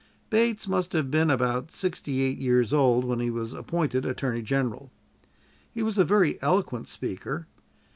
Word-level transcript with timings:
Bates 0.31 0.67
must 0.67 0.93
have 0.93 1.11
been 1.11 1.29
about 1.29 1.71
sixty 1.71 2.21
eight 2.23 2.39
years 2.39 2.73
old 2.73 3.05
when 3.05 3.19
he 3.19 3.29
was 3.29 3.53
appointed 3.53 4.03
Attorney 4.03 4.41
General. 4.41 4.91
He 5.71 5.83
was 5.83 5.99
a 5.99 6.03
very 6.03 6.41
eloquent 6.41 6.87
speaker. 6.87 7.45